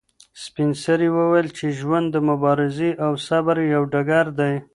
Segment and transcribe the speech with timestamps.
[0.43, 4.53] سپین سرې وویل چې ژوند د مبارزې او صبر یو ډګر دی.